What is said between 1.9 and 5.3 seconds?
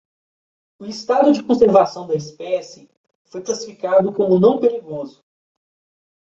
da espécie foi classificado como não perigoso.